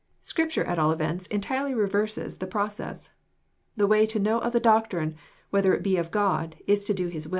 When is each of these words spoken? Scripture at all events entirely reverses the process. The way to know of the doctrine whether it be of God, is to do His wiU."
Scripture 0.23 0.63
at 0.63 0.79
all 0.79 0.89
events 0.89 1.27
entirely 1.27 1.75
reverses 1.75 2.37
the 2.37 2.47
process. 2.47 3.11
The 3.77 3.85
way 3.85 4.07
to 4.07 4.17
know 4.17 4.39
of 4.39 4.51
the 4.51 4.59
doctrine 4.59 5.13
whether 5.51 5.75
it 5.75 5.83
be 5.83 5.95
of 5.97 6.09
God, 6.09 6.55
is 6.65 6.83
to 6.85 6.93
do 6.95 7.07
His 7.09 7.27
wiU." 7.27 7.29